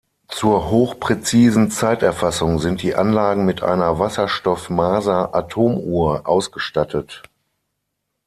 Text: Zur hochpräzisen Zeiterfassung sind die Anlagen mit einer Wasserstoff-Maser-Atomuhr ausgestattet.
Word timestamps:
Zur 0.29 0.71
hochpräzisen 0.71 1.69
Zeiterfassung 1.69 2.57
sind 2.57 2.81
die 2.81 2.95
Anlagen 2.95 3.45
mit 3.45 3.61
einer 3.61 3.99
Wasserstoff-Maser-Atomuhr 3.99 6.27
ausgestattet. 6.27 7.21